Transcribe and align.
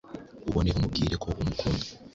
ubone 0.47 0.69
umubwire 0.71 1.15
ko 1.23 1.27
umukunda 1.41 1.85